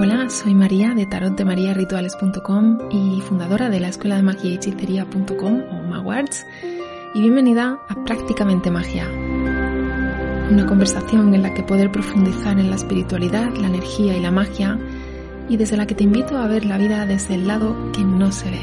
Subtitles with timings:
[0.00, 5.82] Hola, soy María de tarotdemariarituales.com y fundadora de la escuela de magia y hechicería.com o
[5.88, 6.46] Mawards
[7.14, 9.08] y bienvenida a Prácticamente Magia.
[10.50, 14.78] Una conversación en la que poder profundizar en la espiritualidad, la energía y la magia
[15.48, 18.30] y desde la que te invito a ver la vida desde el lado que no
[18.30, 18.60] se ve.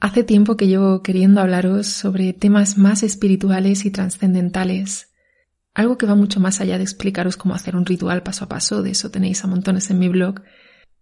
[0.00, 5.12] Hace tiempo que llevo queriendo hablaros sobre temas más espirituales y trascendentales.
[5.74, 8.82] Algo que va mucho más allá de explicaros cómo hacer un ritual paso a paso,
[8.82, 10.42] de eso tenéis a montones en mi blog.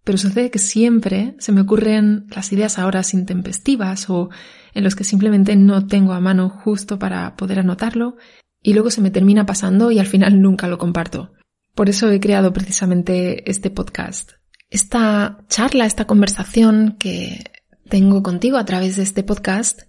[0.03, 4.29] Pero sucede que siempre se me ocurren las ideas ahora intempestivas o
[4.73, 8.17] en los que simplemente no tengo a mano justo para poder anotarlo
[8.61, 11.33] y luego se me termina pasando y al final nunca lo comparto.
[11.73, 14.33] Por eso he creado precisamente este podcast.
[14.69, 17.43] Esta charla, esta conversación que
[17.89, 19.81] tengo contigo a través de este podcast,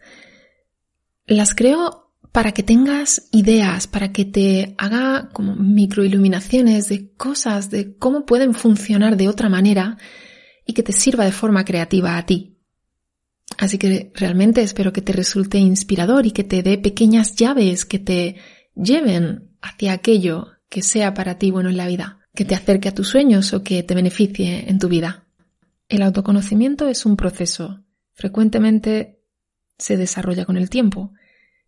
[1.26, 7.96] las creo para que tengas ideas, para que te haga como microiluminaciones de cosas, de
[7.96, 9.96] cómo pueden funcionar de otra manera
[10.66, 12.58] y que te sirva de forma creativa a ti.
[13.56, 17.98] Así que realmente espero que te resulte inspirador y que te dé pequeñas llaves que
[17.98, 18.36] te
[18.74, 22.94] lleven hacia aquello que sea para ti bueno en la vida, que te acerque a
[22.94, 25.24] tus sueños o que te beneficie en tu vida.
[25.88, 27.85] El autoconocimiento es un proceso
[28.16, 29.20] frecuentemente
[29.78, 31.12] se desarrolla con el tiempo.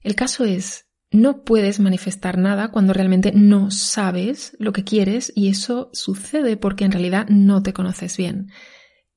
[0.01, 5.49] El caso es, no puedes manifestar nada cuando realmente no sabes lo que quieres y
[5.49, 8.51] eso sucede porque en realidad no te conoces bien.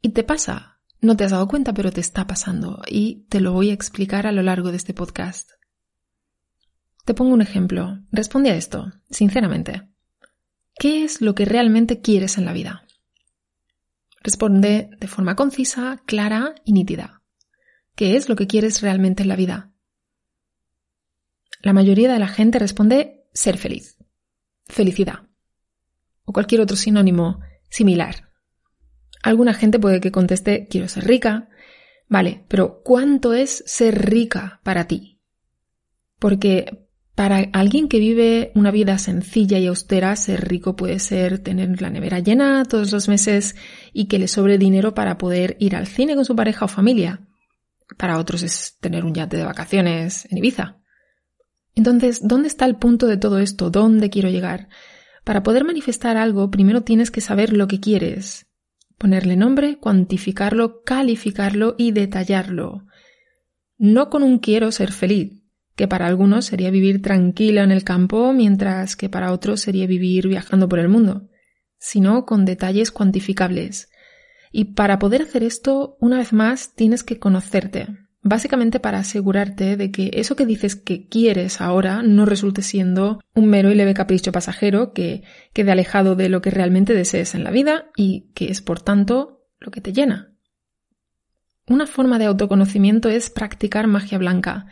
[0.02, 3.53] Y te pasa, no te has dado cuenta, pero te está pasando y te lo
[3.53, 5.50] voy a explicar a lo largo de este podcast.
[7.06, 8.00] Te pongo un ejemplo.
[8.12, 9.90] Responde a esto, sinceramente.
[10.75, 12.86] ¿Qué es lo que realmente quieres en la vida?
[14.24, 17.21] Responde de forma concisa, clara y nítida.
[17.96, 19.72] ¿Qué es lo que quieres realmente en la vida?
[21.62, 23.97] La mayoría de la gente responde ser feliz,
[24.66, 25.28] felicidad
[26.25, 28.29] o cualquier otro sinónimo similar.
[29.24, 31.50] Alguna gente puede que conteste quiero ser rica.
[32.07, 35.22] Vale, pero ¿cuánto es ser rica para ti?
[36.19, 41.81] Porque para alguien que vive una vida sencilla y austera, ser rico puede ser tener
[41.81, 43.56] la nevera llena todos los meses
[43.94, 47.28] y que le sobre dinero para poder ir al cine con su pareja o familia.
[48.02, 50.80] Para otros es tener un yate de vacaciones en Ibiza.
[51.76, 53.70] Entonces, ¿dónde está el punto de todo esto?
[53.70, 54.70] ¿Dónde quiero llegar?
[55.24, 58.48] Para poder manifestar algo, primero tienes que saber lo que quieres.
[58.98, 62.88] Ponerle nombre, cuantificarlo, calificarlo y detallarlo.
[63.78, 65.44] No con un quiero ser feliz,
[65.76, 70.28] que para algunos sería vivir tranquila en el campo, mientras que para otros sería vivir
[70.28, 71.30] viajando por el mundo,
[71.78, 73.91] sino con detalles cuantificables.
[74.52, 77.88] Y para poder hacer esto, una vez más, tienes que conocerte.
[78.24, 83.48] Básicamente para asegurarte de que eso que dices que quieres ahora no resulte siendo un
[83.48, 85.24] mero y leve capricho pasajero que
[85.54, 89.48] quede alejado de lo que realmente desees en la vida y que es por tanto
[89.60, 90.36] lo que te llena.
[91.68, 94.68] Una forma de autoconocimiento es practicar magia blanca.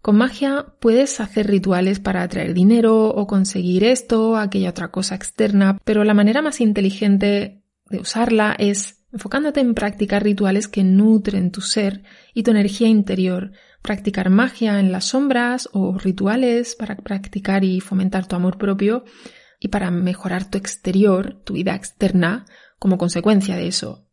[0.00, 5.78] Con magia puedes hacer rituales para atraer dinero o conseguir esto aquella otra cosa externa,
[5.84, 11.60] pero la manera más inteligente de usarla es enfocándote en practicar rituales que nutren tu
[11.60, 12.02] ser
[12.34, 13.52] y tu energía interior,
[13.82, 19.04] practicar magia en las sombras o rituales para practicar y fomentar tu amor propio
[19.60, 22.46] y para mejorar tu exterior, tu vida externa,
[22.78, 24.06] como consecuencia de eso.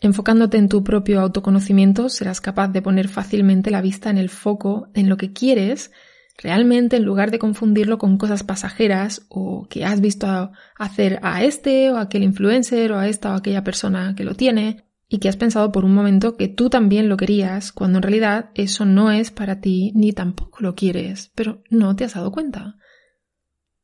[0.00, 4.88] Enfocándote en tu propio autoconocimiento serás capaz de poner fácilmente la vista en el foco,
[4.94, 5.90] en lo que quieres,
[6.38, 11.90] realmente en lugar de confundirlo con cosas pasajeras o que has visto hacer a este
[11.90, 15.28] o a aquel influencer o a esta o aquella persona que lo tiene y que
[15.28, 19.10] has pensado por un momento que tú también lo querías cuando en realidad eso no
[19.10, 22.76] es para ti ni tampoco lo quieres, pero no te has dado cuenta.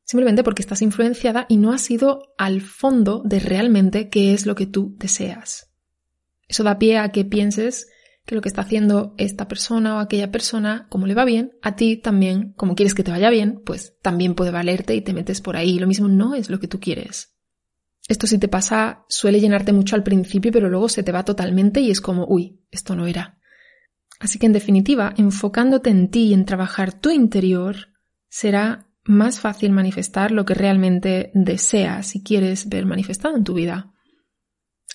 [0.03, 4.55] Simplemente porque estás influenciada y no has ido al fondo de realmente qué es lo
[4.55, 5.71] que tú deseas.
[6.47, 7.87] Eso da pie a que pienses
[8.25, 11.75] que lo que está haciendo esta persona o aquella persona, como le va bien, a
[11.75, 15.41] ti también, como quieres que te vaya bien, pues también puede valerte y te metes
[15.41, 15.77] por ahí.
[15.77, 17.35] Lo mismo no es lo que tú quieres.
[18.07, 21.81] Esto si te pasa suele llenarte mucho al principio, pero luego se te va totalmente
[21.81, 23.39] y es como, uy, esto no era.
[24.19, 27.89] Así que en definitiva, enfocándote en ti y en trabajar tu interior,
[28.27, 33.93] será más fácil manifestar lo que realmente deseas y quieres ver manifestado en tu vida.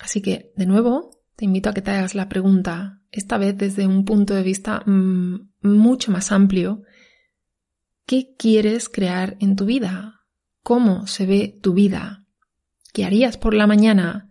[0.01, 3.87] Así que, de nuevo, te invito a que te hagas la pregunta, esta vez desde
[3.87, 6.83] un punto de vista mm, mucho más amplio,
[8.07, 10.21] ¿qué quieres crear en tu vida?
[10.63, 12.27] ¿Cómo se ve tu vida?
[12.93, 14.31] ¿Qué harías por la mañana?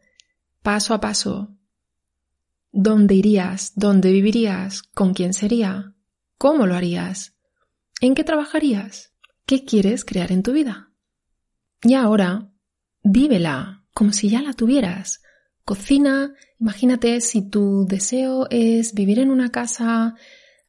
[0.62, 1.56] Paso a paso.
[2.72, 3.74] ¿Dónde irías?
[3.76, 4.84] ¿Dónde vivirías?
[4.84, 5.96] ¿Con quién sería?
[6.38, 7.36] ¿Cómo lo harías?
[8.02, 9.14] ¿En qué trabajarías?
[9.46, 10.92] ¿Qué quieres crear en tu vida?
[11.82, 12.52] Y ahora,
[13.04, 15.22] vívela como si ya la tuvieras.
[15.70, 20.16] Cocina, imagínate si tu deseo es vivir en una casa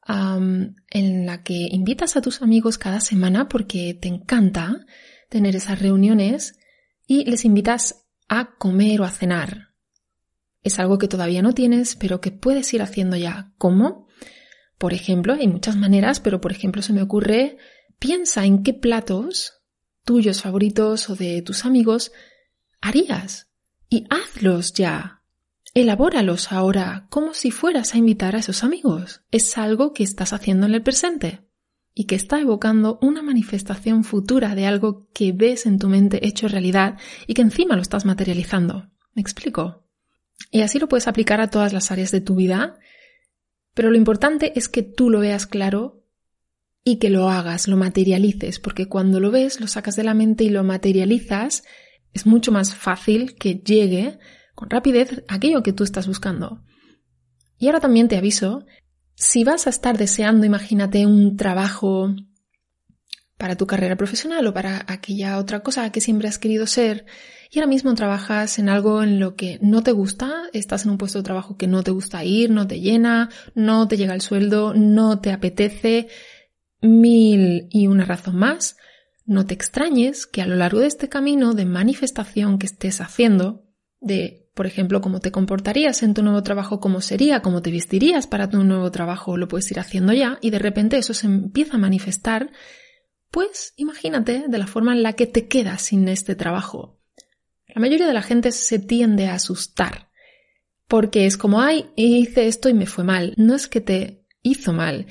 [0.06, 4.84] en la que invitas a tus amigos cada semana porque te encanta
[5.30, 6.58] tener esas reuniones
[7.06, 9.70] y les invitas a comer o a cenar.
[10.62, 13.54] Es algo que todavía no tienes, pero que puedes ir haciendo ya.
[13.56, 14.06] ¿Cómo?
[14.76, 17.56] Por ejemplo, hay muchas maneras, pero por ejemplo se me ocurre,
[17.98, 19.62] piensa en qué platos
[20.04, 22.12] tuyos favoritos o de tus amigos
[22.82, 23.49] harías
[23.90, 25.22] y hazlos ya.
[25.74, 29.22] Elabóralos ahora como si fueras a invitar a esos amigos.
[29.30, 31.42] Es algo que estás haciendo en el presente
[31.94, 36.48] y que está evocando una manifestación futura de algo que ves en tu mente hecho
[36.48, 38.90] realidad y que encima lo estás materializando.
[39.14, 39.84] ¿Me explico?
[40.50, 42.78] Y así lo puedes aplicar a todas las áreas de tu vida,
[43.74, 46.04] pero lo importante es que tú lo veas claro
[46.82, 50.44] y que lo hagas, lo materialices, porque cuando lo ves, lo sacas de la mente
[50.44, 51.64] y lo materializas,
[52.12, 54.18] es mucho más fácil que llegue
[54.54, 56.62] con rapidez aquello que tú estás buscando.
[57.58, 58.64] Y ahora también te aviso
[59.14, 62.14] si vas a estar deseando, imagínate, un trabajo
[63.36, 67.06] para tu carrera profesional o para aquella otra cosa que siempre has querido ser
[67.50, 70.98] y ahora mismo trabajas en algo en lo que no te gusta, estás en un
[70.98, 74.20] puesto de trabajo que no te gusta ir, no te llena, no te llega el
[74.20, 76.08] sueldo, no te apetece,
[76.80, 78.76] mil y una razón más,
[79.30, 83.62] no te extrañes que a lo largo de este camino de manifestación que estés haciendo,
[84.00, 88.26] de por ejemplo, cómo te comportarías en tu nuevo trabajo, cómo sería, cómo te vestirías
[88.26, 91.76] para tu nuevo trabajo, lo puedes ir haciendo ya y de repente eso se empieza
[91.76, 92.50] a manifestar,
[93.30, 97.00] pues imagínate de la forma en la que te quedas sin este trabajo.
[97.68, 100.10] La mayoría de la gente se tiende a asustar
[100.88, 103.34] porque es como, ay, hice esto y me fue mal.
[103.36, 105.06] No es que te hizo mal,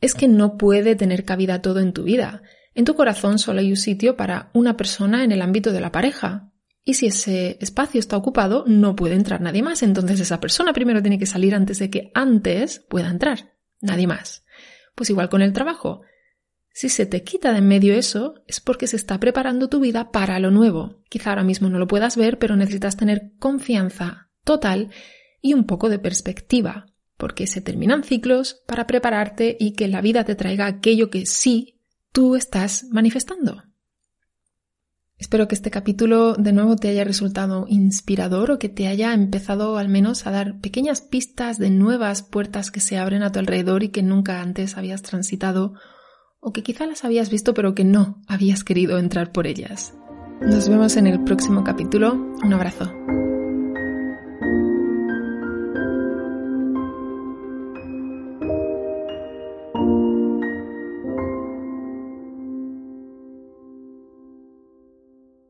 [0.00, 2.42] es que no puede tener cabida todo en tu vida.
[2.74, 5.92] En tu corazón solo hay un sitio para una persona en el ámbito de la
[5.92, 6.50] pareja,
[6.84, 9.82] y si ese espacio está ocupado, no puede entrar nadie más.
[9.82, 13.52] Entonces esa persona primero tiene que salir antes de que antes pueda entrar.
[13.80, 14.44] Nadie más.
[14.94, 16.02] Pues igual con el trabajo.
[16.72, 20.10] Si se te quita de en medio eso, es porque se está preparando tu vida
[20.10, 21.02] para lo nuevo.
[21.08, 24.90] Quizá ahora mismo no lo puedas ver, pero necesitas tener confianza total
[25.42, 26.86] y un poco de perspectiva,
[27.16, 31.79] porque se terminan ciclos para prepararte y que la vida te traiga aquello que sí
[32.12, 33.62] tú estás manifestando.
[35.20, 39.76] Espero que este capítulo de nuevo te haya resultado inspirador o que te haya empezado
[39.76, 43.82] al menos a dar pequeñas pistas de nuevas puertas que se abren a tu alrededor
[43.82, 45.74] y que nunca antes habías transitado
[46.40, 49.92] o que quizá las habías visto pero que no habías querido entrar por ellas.
[50.40, 52.14] Nos vemos en el próximo capítulo.
[52.42, 52.90] Un abrazo.